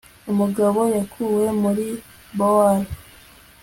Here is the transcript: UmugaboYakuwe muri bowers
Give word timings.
UmugaboYakuwe 0.31 1.45
muri 1.61 1.87
bowers 2.37 2.87